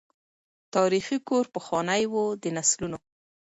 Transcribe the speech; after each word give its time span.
تاریخي 0.75 1.17
کور 1.27 1.45
پخوانی 1.55 2.03
وو 2.11 2.25
د 2.43 2.45
نسلونو 2.57 2.97